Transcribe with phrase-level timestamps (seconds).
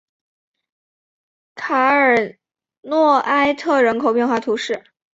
[1.53, 2.39] 卡尔
[2.81, 4.83] 诺埃特人口变化图示